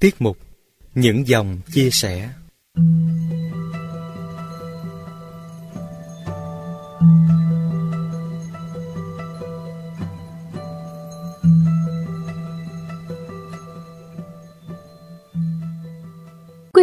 [0.00, 0.38] Tiết mục
[0.94, 2.28] Những dòng chia sẻ.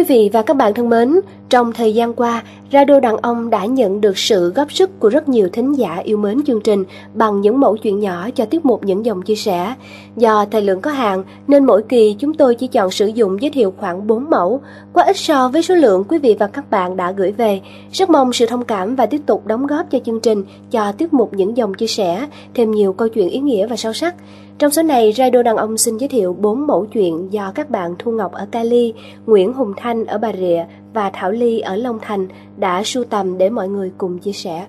[0.06, 4.00] Vị và các bạn thân mến, trong thời gian qua, Radio Đàn Ông đã nhận
[4.00, 6.84] được sự góp sức của rất nhiều thính giả yêu mến chương trình
[7.14, 9.74] bằng những mẫu chuyện nhỏ cho tiết mục những dòng chia sẻ.
[10.16, 13.50] Do thời lượng có hạn nên mỗi kỳ chúng tôi chỉ chọn sử dụng giới
[13.50, 14.60] thiệu khoảng 4 mẫu,
[14.92, 17.60] quá ít so với số lượng quý vị và các bạn đã gửi về.
[17.92, 21.14] Rất mong sự thông cảm và tiếp tục đóng góp cho chương trình, cho tiết
[21.14, 24.14] mục những dòng chia sẻ, thêm nhiều câu chuyện ý nghĩa và sâu sắc.
[24.58, 27.94] Trong số này, Radio Đàn Ông xin giới thiệu 4 mẫu chuyện do các bạn
[27.98, 28.94] Thu Ngọc ở Cali,
[29.26, 33.38] Nguyễn Hùng Thanh ở Bà Rịa và Thảo Ly ở Long Thành đã sưu tầm
[33.38, 34.66] để mọi người cùng chia sẻ.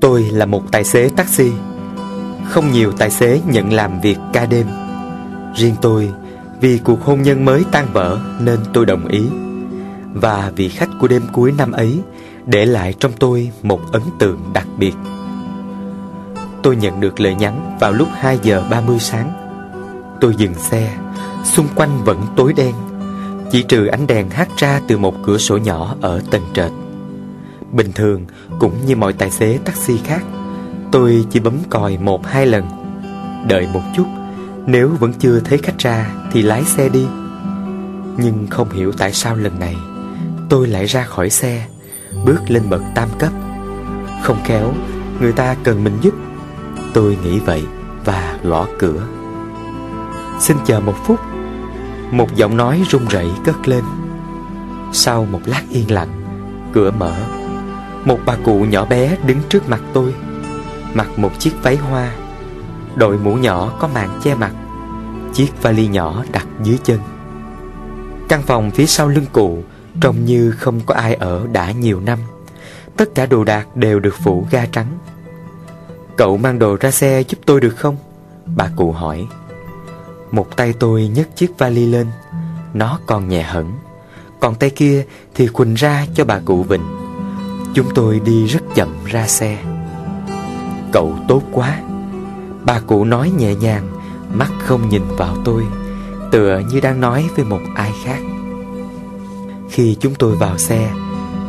[0.00, 1.50] Tôi là một tài xế taxi
[2.44, 4.66] Không nhiều tài xế nhận làm việc ca đêm
[5.54, 6.12] Riêng tôi,
[6.60, 9.22] Vì cuộc hôn nhân mới tan vỡ Nên tôi đồng ý.
[10.14, 12.00] Và vị khách của đêm cuối năm ấy
[12.46, 14.94] Để lại trong tôi một ấn tượng đặc biệt.
[16.62, 19.32] Tôi nhận được lời nhắn vào lúc 2 giờ 30 sáng.
[20.20, 20.96] Tôi dừng xe,
[21.44, 22.74] Xung quanh vẫn tối đen,
[23.50, 26.70] Chỉ trừ ánh đèn hát ra từ một cửa sổ nhỏ ở tầng trệt.
[27.72, 28.26] Bình thường,
[28.58, 30.24] cũng như mọi tài xế taxi khác,
[30.92, 32.64] Tôi chỉ bấm còi một hai lần,
[33.48, 34.06] Đợi một chút
[34.66, 37.06] nếu vẫn chưa thấy khách ra Thì lái xe đi.
[38.16, 39.76] Nhưng không hiểu tại sao lần này
[40.48, 41.66] Tôi lại ra khỏi xe,
[42.24, 43.32] Bước lên bậc tam cấp.
[44.22, 44.72] Không khéo,
[45.20, 46.14] Người ta cần mình giúp.
[46.92, 47.62] Tôi nghĩ vậy
[48.04, 49.06] và gõ cửa.
[50.40, 51.20] Xin chờ một phút.
[52.10, 53.84] Một giọng nói run rẩy cất lên.
[54.92, 56.08] Sau một lát yên lặng,
[56.72, 57.14] Cửa mở.
[58.04, 60.14] Một bà cụ nhỏ bé đứng trước mặt tôi,
[60.94, 62.12] Mặc một chiếc váy hoa.
[62.96, 64.52] Đội mũ nhỏ có màn che mặt,
[65.34, 67.00] Chiếc vali nhỏ đặt dưới chân.
[68.28, 69.62] Căn phòng phía sau lưng cụ
[70.00, 72.18] Trông như không có ai ở đã nhiều năm.
[72.96, 74.98] Tất cả đồ đạc đều được phủ ga trắng.
[76.16, 77.96] Cậu mang đồ ra xe giúp tôi được không?
[78.56, 79.26] Bà cụ hỏi.
[80.30, 82.06] Một tay tôi nhấc chiếc vali lên.
[82.74, 83.72] Nó còn nhẹ hẳn.
[84.40, 85.04] Còn tay kia
[85.34, 86.84] thì khuỳnh ra cho bà cụ Vịnh.
[87.74, 89.58] Chúng tôi đi rất chậm ra xe.
[90.92, 91.80] Cậu tốt quá.
[92.66, 93.88] Bà cụ nói nhẹ nhàng,
[94.34, 95.62] Mắt không nhìn vào tôi,
[96.30, 98.18] Tựa như đang nói với một ai khác.
[99.70, 100.90] Khi chúng tôi vào xe,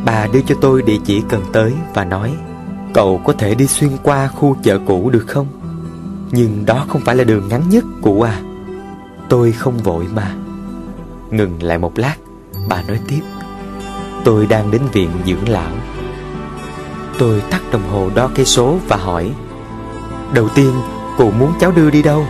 [0.04, 2.32] Bà đưa cho tôi địa chỉ cần tới Và nói,
[2.94, 5.46] Cậu có thể đi xuyên qua khu chợ cũ được không?
[6.30, 8.40] Nhưng đó không phải là đường ngắn nhất, cụ à.
[9.28, 10.34] Tôi không vội mà.
[11.30, 12.16] Ngừng lại một lát,
[12.68, 13.20] Bà nói tiếp,
[14.24, 15.70] Tôi đang đến viện dưỡng lão.
[17.18, 19.32] Tôi tắt đồng hồ đo cây số và hỏi,
[20.34, 20.72] Đầu tiên
[21.16, 22.26] cụ muốn cháu đưa đi đâu?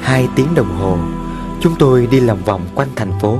[0.00, 0.98] Hai tiếng đồng hồ,
[1.60, 3.38] Chúng tôi đi lòng vòng quanh thành phố.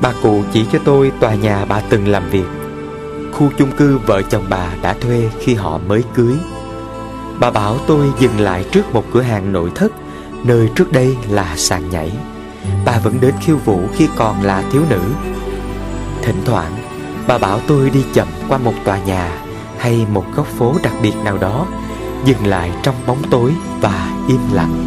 [0.00, 2.46] Bà cụ chỉ cho tôi tòa nhà bà từng làm việc.
[3.32, 6.34] Khu chung cư vợ chồng bà đã thuê khi họ mới cưới.
[7.40, 9.92] Bà bảo tôi dừng lại trước một cửa hàng nội thất,
[10.44, 12.12] Nơi trước đây là sàn nhảy.
[12.84, 15.00] Bà vẫn đến khiêu vũ khi còn là thiếu nữ.
[16.22, 16.72] Thỉnh thoảng,
[17.26, 19.42] Bà bảo tôi đi chậm qua một tòa nhà
[19.78, 21.66] hay một góc phố đặc biệt nào đó
[22.24, 24.84] dừng lại trong bóng tối và im lặng.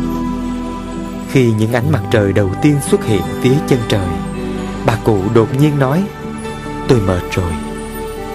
[1.32, 4.08] Khi những ánh mặt trời đầu tiên xuất hiện phía chân trời,
[4.86, 6.04] bà cụ đột nhiên nói,
[6.88, 7.52] tôi mệt rồi,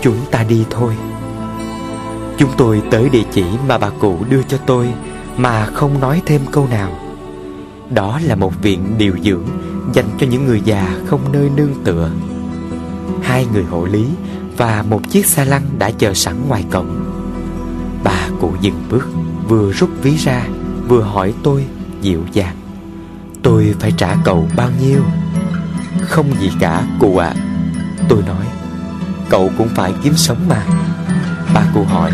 [0.02, 0.94] chúng ta đi thôi.
[2.38, 4.88] Chúng tôi tới địa chỉ mà bà cụ đưa cho tôi
[5.36, 6.90] mà không nói thêm câu nào.
[7.90, 9.44] Đó là một viện điều dưỡng
[9.92, 12.10] dành cho những người già không nơi nương tựa.
[13.22, 14.06] Hai người hộ lý
[14.56, 17.05] và một chiếc xe lăn đã chờ sẵn ngoài cổng.
[18.04, 19.08] Bà cụ dừng bước,
[19.48, 20.42] vừa rút ví ra,
[20.88, 21.66] vừa hỏi tôi
[22.00, 22.56] dịu dàng.
[23.42, 25.00] Tôi phải trả cậu bao nhiêu?
[26.00, 27.26] Không gì cả cụ ạ.
[27.26, 27.40] À.
[28.08, 28.46] Tôi nói,
[29.28, 30.62] cậu cũng phải kiếm sống mà.
[31.54, 32.12] Bà cụ hỏi,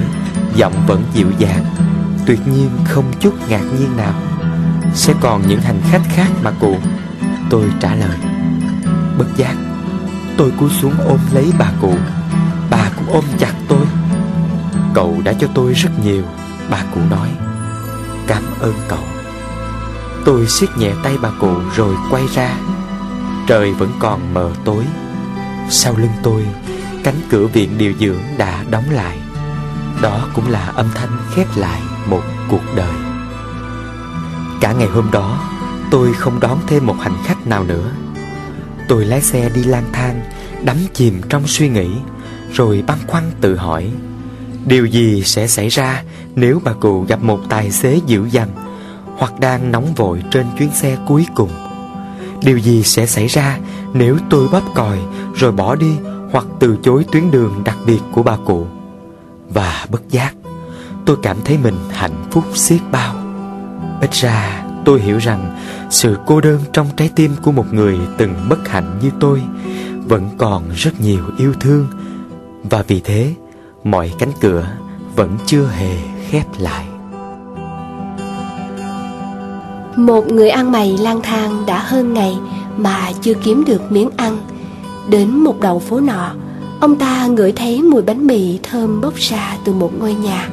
[0.54, 1.64] giọng vẫn dịu dàng,
[2.26, 4.14] tuyệt nhiên không chút ngạc nhiên nào.
[4.94, 6.76] Sẽ còn những hành khách khác mà cụ.
[7.50, 8.18] Tôi trả lời.
[9.18, 9.56] Bất giác,
[10.36, 11.94] tôi cúi xuống ôm lấy bà cụ
[12.70, 13.86] Bà cũng ôm chặt tôi
[14.94, 16.22] Cậu đã cho tôi rất nhiều,
[16.70, 17.28] Bà cụ nói.
[18.26, 19.04] Cảm ơn cậu.
[20.24, 22.56] Tôi siết nhẹ tay bà cụ rồi quay ra.
[23.46, 24.84] Trời vẫn còn mờ tối.
[25.70, 26.46] Sau lưng tôi,
[27.04, 29.18] Cánh cửa viện điều dưỡng đã đóng lại.
[30.02, 32.94] Đó cũng là âm thanh khép lại một cuộc đời.
[34.60, 35.48] Cả ngày hôm đó,
[35.90, 37.90] Tôi không đón thêm một hành khách nào nữa.
[38.88, 40.22] Tôi lái xe đi lang thang,
[40.64, 41.90] Đắm chìm trong suy nghĩ,
[42.52, 43.90] Rồi băn khoăn tự hỏi
[44.66, 46.02] Điều gì sẽ xảy ra
[46.34, 48.48] Nếu bà cụ gặp một tài xế dữ dằn
[49.16, 51.50] Hoặc đang nóng vội trên chuyến xe cuối cùng?
[52.42, 53.58] Điều gì sẽ xảy ra
[53.94, 54.98] Nếu tôi bóp còi
[55.34, 55.92] Rồi bỏ đi
[56.32, 58.66] Hoặc từ chối tuyến đường đặc biệt của bà cụ?
[59.48, 60.34] Và bất giác,
[61.06, 63.14] Tôi cảm thấy mình hạnh phúc xiết bao.
[64.00, 65.58] Ít ra, tôi hiểu rằng
[65.90, 69.42] Sự cô đơn trong trái tim của một người từng bất hạnh như tôi
[70.04, 71.86] Vẫn còn rất nhiều yêu thương.
[72.70, 73.34] Và vì thế
[73.84, 74.66] Mọi cánh cửa
[75.16, 75.96] vẫn chưa hề
[76.28, 76.86] khép lại.
[79.96, 82.36] Một người ăn mày lang thang đã hơn ngày
[82.76, 84.38] Mà chưa kiếm được miếng ăn.
[85.08, 86.34] Đến một đầu phố nọ,
[86.80, 90.48] Ông ta ngửi thấy mùi bánh mì thơm bốc ra từ một ngôi nhà.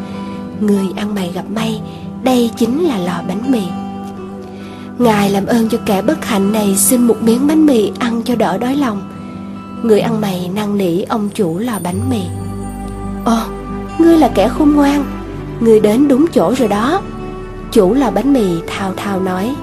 [0.60, 1.82] Người ăn mày gặp may,
[2.24, 3.62] Đây chính là lò bánh mì.
[4.98, 8.36] Ngài làm ơn cho kẻ bất hạnh này xin một miếng bánh mì ăn cho
[8.36, 9.02] đỡ đói lòng.
[9.84, 12.22] Người ăn mày năn nỉ ông chủ lò bánh mì.
[13.26, 13.38] Ồ,
[14.00, 15.06] ngươi là kẻ khôn ngoan.
[15.60, 17.02] Ngươi đến đúng chỗ rồi đó.
[17.72, 19.56] Chủ lò bánh mì thao thao nói.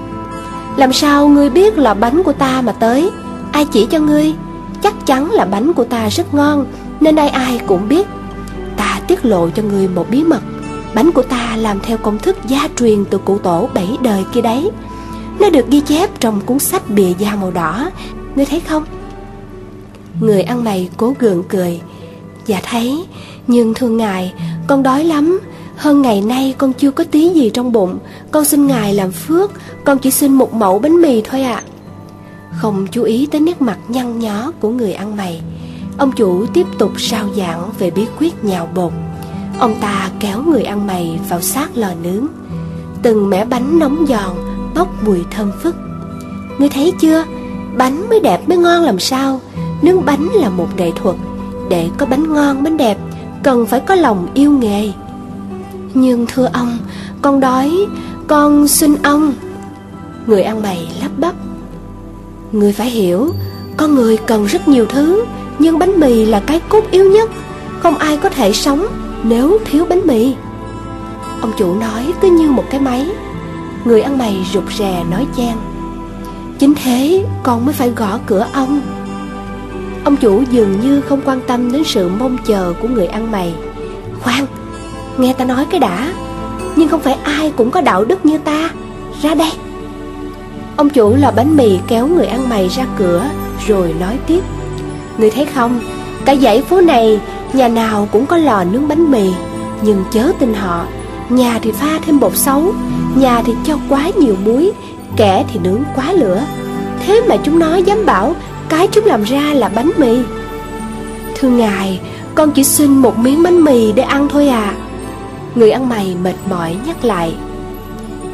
[0.77, 3.09] Làm sao ngươi biết là bánh của ta mà tới?
[3.51, 4.33] Ai chỉ cho ngươi?
[4.81, 6.65] Chắc chắn là bánh của ta rất ngon
[6.99, 8.07] Nên ai ai cũng biết.
[8.77, 10.41] Ta tiết lộ cho ngươi một bí mật.
[10.93, 14.41] Bánh của ta làm theo công thức gia truyền từ cụ tổ bảy đời kia
[14.41, 14.71] đấy.
[15.39, 17.89] Nó được ghi chép trong cuốn sách bìa da màu đỏ.
[18.35, 18.83] Ngươi thấy không?
[20.19, 21.81] Người ăn mày cố gượng cười.
[22.47, 23.05] Dạ thấy,
[23.47, 24.33] Nhưng thưa ngài,
[24.67, 25.39] Con đói lắm.
[25.75, 27.99] Hơn ngày nay con chưa có tí gì trong bụng.
[28.31, 29.51] Con xin ngài làm phước,
[29.83, 31.63] Con chỉ xin một mẫu bánh mì thôi ạ.
[31.65, 31.67] À.
[32.57, 35.41] Không chú ý tới nét mặt nhăn nhó của người ăn mày,
[35.97, 38.91] Ông chủ tiếp tục sao giảng về bí quyết nhào bột.
[39.59, 42.27] Ông ta kéo người ăn mày vào sát lò nướng.
[43.01, 44.35] Từng mẻ bánh nóng giòn,
[44.75, 45.75] Bốc mùi thơm phức.
[46.57, 47.23] Ngươi thấy chưa?
[47.77, 49.41] Bánh mới đẹp mới ngon làm sao?
[49.81, 51.15] Nướng bánh là một nghệ thuật.
[51.69, 52.97] Để có bánh ngon, bánh đẹp,
[53.43, 54.91] Cần phải có lòng yêu nghề.
[55.93, 56.77] Nhưng thưa ông,
[57.21, 57.71] Con đói,
[58.27, 59.33] Con xin ông.
[60.27, 61.35] Người ăn mày lắp bắp.
[62.51, 63.33] Người phải hiểu
[63.77, 65.25] Con người cần rất nhiều thứ,
[65.59, 67.29] Nhưng bánh mì là cái cốt yếu nhất.
[67.79, 68.85] Không ai có thể sống
[69.23, 70.35] nếu thiếu bánh mì.
[71.41, 73.07] Ông chủ nói cứ như một cái máy.
[73.85, 75.57] Người ăn mày rụt rè nói chan
[76.59, 78.81] Chính thế con mới phải gõ cửa ông.
[80.07, 83.53] Ông chủ dường như không quan tâm đến sự mong chờ của người ăn mày.
[84.21, 84.45] Khoan,
[85.17, 86.13] nghe ta nói cái đã.
[86.75, 88.69] Nhưng không phải ai cũng có đạo đức như ta.
[89.21, 89.51] Ra đây.
[90.75, 93.23] Ông chủ lò bánh mì kéo người ăn mày ra cửa
[93.67, 94.39] Rồi nói tiếp.
[95.17, 95.79] Người thấy không
[96.25, 97.19] Cả dãy phố này
[97.53, 99.31] Nhà nào cũng có lò nướng bánh mì.
[99.81, 100.85] Nhưng chớ tin họ
[101.29, 102.73] Nhà thì pha thêm bột xấu
[103.15, 104.71] Nhà thì cho quá nhiều muối
[105.15, 106.41] Kẻ thì nướng quá lửa.
[107.05, 108.35] Thế mà chúng nó dám bảo
[108.69, 110.17] cái chúng làm ra là bánh mì.
[111.35, 111.99] Thưa ngài
[112.35, 114.75] Con chỉ xin một miếng bánh mì để ăn thôi à.
[115.55, 117.35] Người ăn mày mệt mỏi nhắc lại.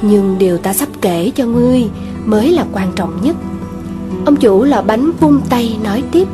[0.01, 1.89] Nhưng điều ta sắp kể cho ngươi
[2.25, 3.35] Mới là quan trọng nhất.
[4.25, 6.27] Ông chủ lò bánh vung tay nói tiếp.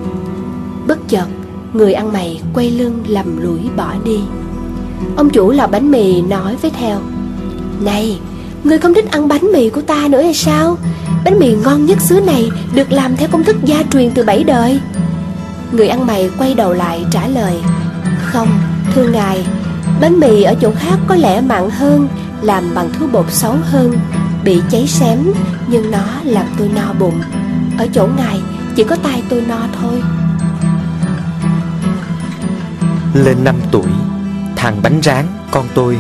[0.88, 1.26] Bất chợt
[1.74, 4.20] Người ăn mày quay lưng lầm lũi bỏ đi.
[5.16, 7.00] Ông chủ lò bánh mì nói với theo.
[7.86, 8.20] Này,
[8.64, 10.78] người không thích ăn bánh mì của ta nữa hay sao?
[11.26, 14.44] Bánh mì ngon nhất xứ này được làm theo công thức gia truyền từ bảy
[14.44, 14.80] đời.
[15.72, 17.62] Người ăn mày quay đầu lại trả lời
[18.22, 18.48] Không,
[18.96, 19.46] thưa ngài
[20.02, 22.08] Bánh mì ở chỗ khác có lẽ mặn hơn
[22.42, 24.00] Làm bằng thứ bột xấu hơn
[24.44, 25.20] Bị cháy xém
[25.68, 27.22] Nhưng nó làm tôi no bụng.
[27.78, 28.40] Ở chỗ ngài
[28.76, 30.02] chỉ có tay tôi no thôi.
[33.14, 33.88] Lên 5 tuổi
[34.56, 35.98] Thằng bánh rán con tôi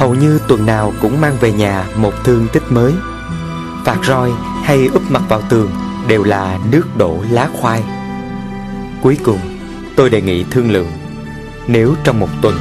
[0.00, 2.92] Hầu như tuần nào cũng mang về nhà một thương tích mới.
[3.84, 5.70] Phạt roi hay úp mặt vào tường
[6.08, 7.84] Đều là nước đổ lá khoai.
[9.02, 9.38] Cuối cùng,
[9.96, 10.86] tôi đề nghị thương lượng.
[11.66, 12.54] Nếu trong một tuần,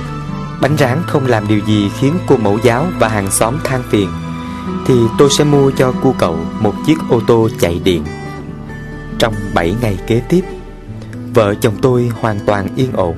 [0.62, 4.10] Bánh rán không làm điều gì khiến cô mẫu giáo và hàng xóm than phiền,
[4.88, 8.04] Thì tôi sẽ mua cho cô cậu một chiếc ô tô chạy điện.
[9.20, 10.42] Trong 7 ngày kế tiếp,
[11.34, 13.16] Vợ chồng tôi hoàn toàn yên ổn.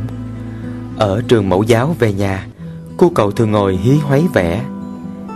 [0.97, 2.45] Ở trường mẫu giáo về nhà
[3.01, 4.65] Cô cậu thường ngồi hí hoáy vẽ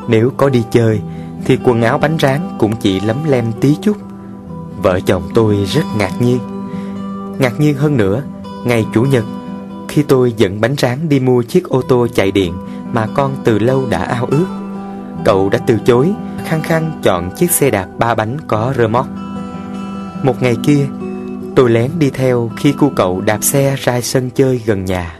[0.07, 1.01] Nếu có đi chơi,
[1.45, 3.97] Thì quần áo bánh rán cũng chỉ lấm lem tí chút.
[4.83, 6.39] Vợ chồng tôi rất ngạc nhiên.
[7.39, 8.23] Ngạc nhiên hơn nữa,
[8.65, 9.23] Ngày Chủ nhật,
[9.87, 12.53] Khi tôi dẫn bánh rán đi mua chiếc ô tô chạy điện
[12.93, 14.47] Mà con từ lâu đã ao ước,
[15.25, 16.13] Cậu đã từ chối,
[16.45, 19.07] Khăng khăng chọn chiếc xe đạp ba bánh có rơ móc
[20.23, 20.87] Một ngày kia,
[21.55, 25.19] Tôi lén đi theo khi cô cậu đạp xe ra sân chơi gần nhà.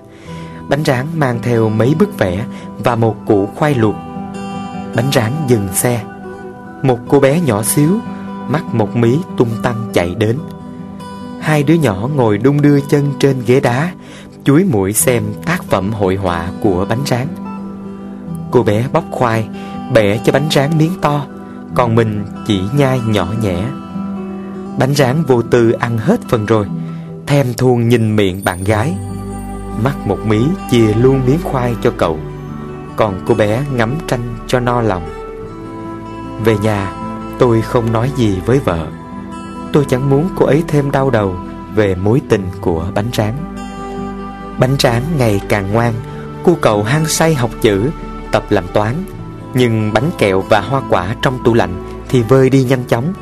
[0.70, 2.46] Bánh rán mang theo mấy bức vẽ
[2.84, 3.96] Và một củ khoai luộc.
[4.96, 6.04] Bánh rán dừng xe.
[6.84, 8.00] Một cô bé nhỏ xíu,
[8.48, 10.38] Mắt một mí tung tăng chạy đến.
[11.40, 13.92] Hai đứa nhỏ ngồi đung đưa chân trên ghế đá,
[14.44, 17.28] Chuối mũi xem tác phẩm hội họa của bánh rán.
[18.52, 19.48] Cô bé bóc khoai,
[19.94, 21.26] Bẻ cho bánh rán miếng to,
[21.76, 23.64] Còn mình chỉ nhai nhỏ nhẹ.
[24.80, 26.68] Bánh rán vô tư ăn hết phần rồi,
[27.28, 28.96] Thèm thuồng nhìn miệng bạn gái.
[29.84, 32.20] Mắt một mí chìa luôn miếng khoai cho cậu.
[32.96, 35.04] Còn cô bé ngắm tranh cho no lòng.
[36.44, 36.92] Về nhà,
[37.40, 38.88] tôi không nói gì với vợ.
[39.74, 41.36] Tôi chẳng muốn cô ấy thêm đau đầu
[41.76, 43.34] Về mối tình của bánh rán.
[44.60, 45.94] Bánh rán ngày càng ngoan
[46.44, 47.90] Cô cậu hăng say học chữ,
[48.32, 48.94] Tập làm toán.
[49.54, 53.14] Nhưng bánh kẹo và hoa quả trong tủ lạnh Thì vơi đi nhanh chóng.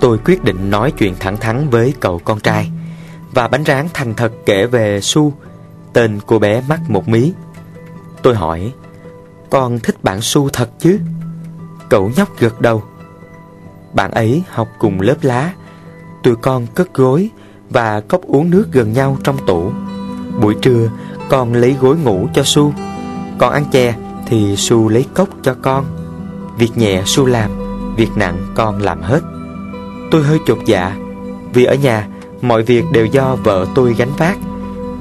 [0.00, 2.70] Tôi quyết định nói chuyện thẳng thắn với cậu con trai.
[3.32, 5.32] Và bánh rán thành thật kể về Su
[5.94, 7.32] Tên cô bé mắt một mí.
[8.22, 8.72] Tôi hỏi,
[9.50, 10.98] Con thích bạn Su thật chứ?
[11.88, 12.82] Cậu nhóc gật đầu.
[13.92, 15.52] Bạn ấy học cùng lớp lá.
[16.22, 17.30] Tụi con cất gối
[17.70, 19.70] Và cốc uống nước gần nhau trong tủ.
[20.40, 20.90] Buổi trưa,
[21.28, 22.72] con lấy gối ngủ cho Su.
[23.38, 23.94] Con ăn chè
[24.26, 25.84] thì Su lấy cốc cho con.
[26.58, 27.50] Việc nhẹ Su làm,
[27.96, 29.20] Việc nặng con làm hết.
[30.10, 30.96] Tôi hơi chột dạ
[31.52, 32.08] Vì ở nhà
[32.42, 34.38] mọi việc đều do vợ tôi gánh vác.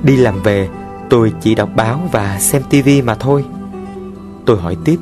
[0.04, 0.70] Đi làm về
[1.13, 3.46] tôi chỉ đọc báo và xem tivi mà thôi.
[4.46, 5.00] Tôi hỏi tiếp,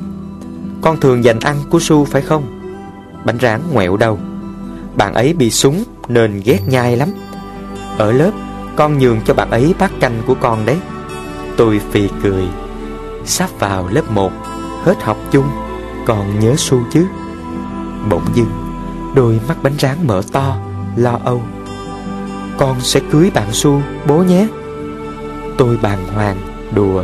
[0.80, 2.60] Con thường dành ăn của Su phải không?
[3.24, 4.18] Bánh rán ngoẹo đầu,
[4.96, 7.08] Bạn ấy bị súng nên ghét nhai lắm.
[7.98, 8.30] Ở lớp,
[8.76, 10.78] con nhường cho bạn ấy bát canh của con đấy.
[11.56, 12.44] Tôi phì cười,
[13.24, 14.32] Sắp vào lớp 1
[14.84, 15.46] Hết học chung,
[16.06, 17.06] Còn nhớ Su chứ?
[18.10, 18.50] Bỗng dưng,
[19.14, 20.56] Đôi mắt bánh rán mở to,
[20.96, 21.42] Lo âu.
[22.58, 24.46] Con sẽ cưới bạn Su, bố nhé.
[25.62, 26.36] Tôi bàng hoàng,
[26.74, 27.02] Đùa.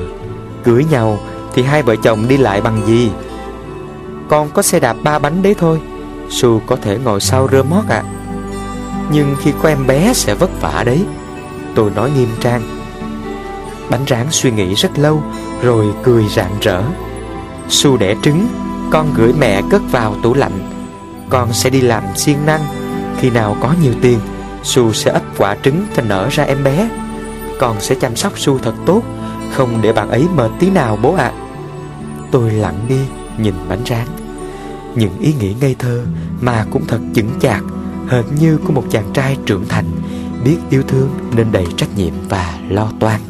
[0.65, 1.19] Cưới nhau
[1.55, 3.11] thì hai vợ chồng đi lại bằng gì?
[4.29, 5.81] Con có xe đạp ba bánh đấy thôi,
[6.31, 8.03] Su có thể ngồi sau rơ mót ạ.
[9.13, 11.05] Nhưng khi có em bé sẽ vất vả đấy,
[11.75, 12.63] Tôi nói nghiêm trang.
[13.91, 15.23] Bánh rán suy nghĩ rất lâu,
[15.63, 16.83] Rồi cười rạng rỡ.
[17.69, 18.49] Su đẻ trứng,
[18.91, 20.71] Con gửi mẹ cất vào tủ lạnh.
[21.29, 22.61] Con sẽ đi làm siêng năng,
[23.19, 24.19] Khi nào có nhiều tiền,
[24.63, 26.89] Su sẽ ấp quả trứng cho nở ra em bé.
[27.59, 29.03] Con sẽ chăm sóc Su thật tốt,
[29.53, 31.33] Không để bạn ấy mệt tí nào bố ạ.
[32.31, 32.99] Tôi lặng đi,
[33.39, 34.07] nhìn bánh rán.
[34.95, 36.05] Những ý nghĩ ngây thơ
[36.41, 37.63] Mà cũng thật chững chạc,
[38.09, 39.85] Hệt như của một chàng trai trưởng thành,
[40.45, 43.21] Biết yêu thương nên đầy trách nhiệm và lo toan.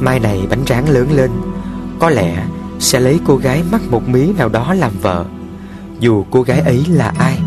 [0.00, 1.30] Mai này bánh rán lớn lên,
[1.98, 2.46] Có lẽ
[2.78, 5.24] sẽ lấy cô gái mắc một mí nào đó làm vợ.
[6.00, 7.38] Dù cô gái ấy là ai,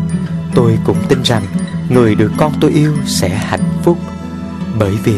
[0.54, 1.42] Tôi cũng tin rằng
[1.88, 3.98] Người được con tôi yêu sẽ hạnh phúc.
[4.78, 5.14] Bởi vì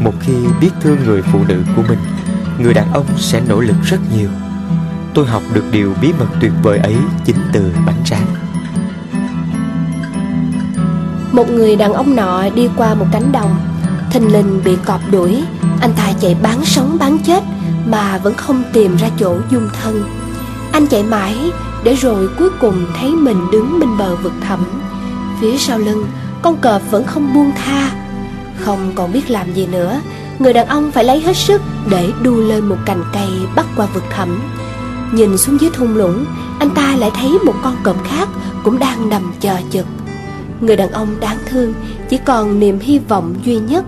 [0.00, 1.98] Một khi biết thương người phụ nữ của mình,
[2.58, 4.28] Người đàn ông sẽ nỗ lực rất nhiều.
[5.14, 8.26] Tôi học được điều bí mật tuyệt vời ấy Chính từ bánh tráng.
[11.32, 13.56] Một người đàn ông nọ đi qua một cánh đồng,
[14.10, 15.42] Thình lình bị cọp đuổi.
[15.80, 17.42] Anh ta chạy bán sống bán chết
[17.86, 20.04] Mà vẫn không tìm ra chỗ dung thân.
[20.72, 21.36] Anh chạy mãi
[21.84, 24.60] Để rồi cuối cùng thấy mình đứng bên bờ vực thẳm.
[25.40, 26.06] Phía sau lưng,
[26.42, 28.03] Con cọp vẫn không buông tha.
[28.60, 30.00] Không còn biết làm gì nữa.
[30.38, 33.86] Người đàn ông phải lấy hết sức Để đu lên một cành cây bắt qua
[33.86, 34.40] vực thẳm.
[35.12, 36.24] Nhìn xuống dưới thung lũng,
[36.58, 38.28] Anh ta lại thấy một con cọp khác
[38.64, 39.86] Cũng đang nằm chờ chực.
[40.60, 41.74] Người đàn ông đáng thương
[42.08, 43.84] Chỉ còn niềm hy vọng duy nhất,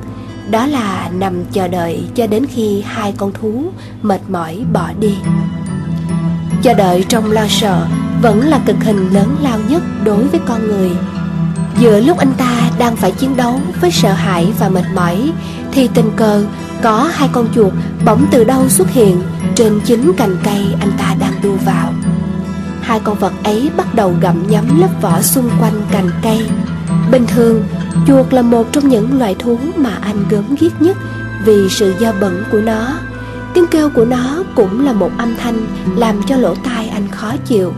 [0.50, 3.64] Đó là nằm chờ đợi cho đến khi hai con thú
[4.02, 5.14] mệt mỏi bỏ đi.
[6.62, 7.87] Chờ đợi trong lo sợ
[8.23, 10.90] Vẫn là cực hình lớn lao nhất đối với con người.
[11.78, 15.33] Giữa lúc anh ta đang phải chiến đấu với sợ hãi và mệt mỏi
[15.73, 16.45] Thì tình cờ
[16.83, 17.73] có hai con chuột
[18.04, 19.23] bỗng từ đâu xuất hiện
[19.54, 21.92] Trên chính cành cây anh ta đang đu vào
[22.80, 26.49] Hai con vật ấy bắt đầu gặm nhấm lớp vỏ xung quanh cành cây
[27.11, 27.64] Bình thường,
[28.06, 30.97] chuột là một trong những loài thú mà anh gớm ghét nhất
[31.45, 32.99] vì sự dơ bẩn của nó.
[33.54, 35.66] Tiếng kêu của nó cũng là một âm thanh
[35.97, 37.73] làm cho lỗ tai anh khó chịu.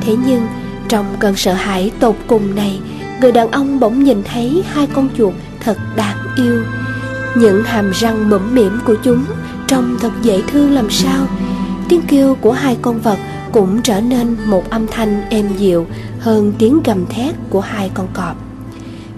[0.00, 0.46] Thế nhưng,
[0.88, 2.80] trong cơn sợ hãi tột cùng này,
[3.20, 6.62] người đàn ông bỗng nhìn thấy hai con chuột thật đáng yêu.
[7.36, 9.24] Những hàm răng mẫm mỉm của chúng
[9.66, 11.26] trông thật dễ thương làm sao.
[11.88, 13.18] Tiếng kêu của hai con vật
[13.52, 15.86] cũng trở nên một âm thanh êm dịu
[16.18, 18.36] hơn tiếng gầm thét của hai con cọp.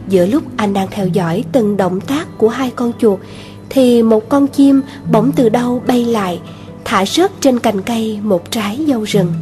[0.09, 3.21] Giữa lúc anh đang theo dõi từng động tác của hai con chuột,
[3.69, 4.81] Thì một con chim
[5.13, 6.41] bỗng từ đâu bay lại,
[6.85, 9.33] Thả rớt trên cành cây một trái dâu rừng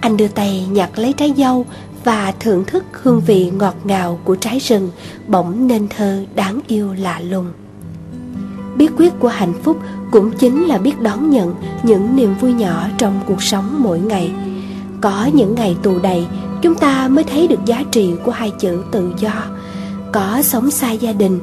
[0.00, 1.66] Anh đưa tay nhặt lấy trái dâu
[2.04, 4.90] và thưởng thức hương vị ngọt ngào của trái rừng
[5.26, 7.46] Bỗng nên thơ đáng yêu lạ lùng.
[8.76, 9.78] Bí quyết của hạnh phúc
[10.10, 14.30] cũng chính là biết đón nhận những niềm vui nhỏ trong cuộc sống mỗi ngày.
[15.00, 16.26] Có những ngày tù đầy,
[16.62, 19.44] Chúng ta mới thấy được giá trị của hai chữ tự do.
[20.12, 21.40] Có sống xa gia đình,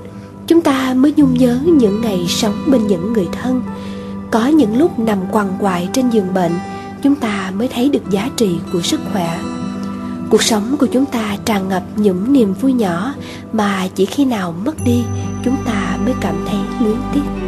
[0.47, 3.61] chúng ta mới nhung nhớ những ngày sống bên những người thân.
[4.31, 6.51] Có những lúc nằm quằn quại trên giường bệnh,
[7.01, 9.39] chúng ta mới thấy được giá trị của sức khỏe
[10.29, 13.13] cuộc sống của chúng ta tràn ngập những niềm vui nhỏ
[13.53, 15.03] mà chỉ khi nào mất đi,
[15.43, 17.44] chúng ta mới cảm thấy luyến tiếc.